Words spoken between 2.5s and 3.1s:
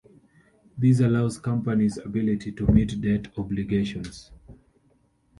to meet